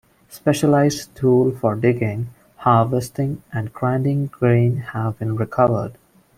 [0.29, 5.95] Specialized tools for digging, harvesting and grinding grain have been recovered.